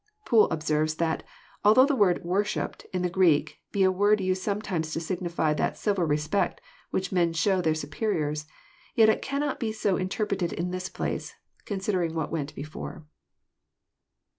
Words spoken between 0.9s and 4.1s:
that" although the word * worshipped' in the {Greek be a